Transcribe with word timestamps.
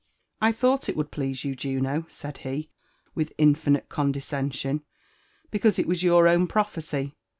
*• 0.01 0.03
I 0.41 0.51
thought 0.51 0.89
it 0.89 0.95
would 0.97 1.11
please 1.11 1.45
you, 1.45 1.55
Juno," 1.55 2.07
said 2.09 2.39
be, 2.43 2.71
with 3.13 3.33
infinite 3.37 3.87
ooih 3.89 4.13
4eaoenslon; 4.13 4.81
'* 5.17 5.51
because 5.51 5.77
it 5.77 5.85
was 5.87 6.01
your 6.01 6.27
own 6.27 6.47
prophecy. 6.47 7.13